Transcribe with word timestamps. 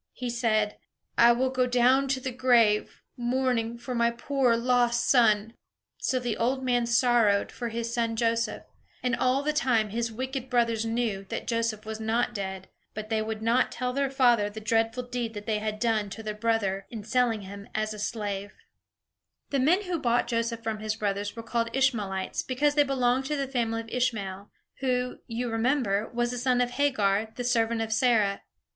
He 0.13 0.31
said: 0.31 0.79
"I 1.15 1.31
will 1.31 1.51
go 1.51 1.67
down 1.67 2.07
to 2.07 2.19
the 2.19 2.31
grave 2.31 3.03
mourning 3.17 3.77
for 3.77 3.93
my 3.93 4.09
poor 4.09 4.57
lost 4.57 5.07
son." 5.07 5.53
So 5.99 6.17
the 6.19 6.37
old 6.37 6.63
man 6.63 6.87
sorrowed 6.87 7.51
for 7.51 7.69
his 7.69 7.93
son 7.93 8.15
Joseph; 8.15 8.63
and 9.03 9.15
all 9.15 9.43
the 9.43 9.53
time 9.53 9.89
his 9.91 10.11
wicked 10.11 10.49
brothers 10.49 10.85
knew 10.87 11.23
that 11.29 11.45
Joseph 11.45 11.85
was 11.85 11.99
not 11.99 12.33
dead; 12.33 12.67
but 12.95 13.09
they 13.09 13.21
would 13.21 13.43
not 13.43 13.71
tell 13.71 13.93
their 13.93 14.09
father 14.09 14.49
the 14.49 14.59
dreadful 14.59 15.03
deed 15.03 15.35
they 15.35 15.59
had 15.59 15.77
done 15.77 16.09
to 16.09 16.23
their 16.23 16.33
brother, 16.33 16.87
in 16.89 17.03
selling 17.03 17.41
him 17.41 17.67
as 17.75 17.93
a 17.93 17.99
slave. 17.99 18.53
THE 19.51 19.59
DREAMS 19.59 19.65
OF 19.65 19.65
A 19.65 19.65
KING 19.65 19.65
The 19.65 19.65
men 19.65 19.81
who 19.83 20.01
bought 20.01 20.27
Joseph 20.27 20.63
from 20.63 20.79
his 20.79 20.95
brothers 20.95 21.35
were 21.35 21.43
called 21.43 21.69
Ishmaelites, 21.73 22.41
because 22.41 22.73
they 22.73 22.81
belonged 22.81 23.25
to 23.25 23.35
the 23.35 23.47
family 23.47 23.81
of 23.81 23.89
Ishmael, 23.89 24.49
who, 24.79 25.19
you 25.27 25.51
remember, 25.51 26.09
was 26.11 26.31
the 26.31 26.39
son 26.39 26.59
of 26.59 26.71
Hagar, 26.71 27.31
the 27.35 27.43
servant 27.43 27.81
of 27.83 27.93
Sarah. 27.93 28.41